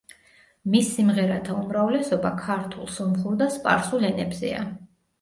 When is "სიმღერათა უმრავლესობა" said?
0.95-2.33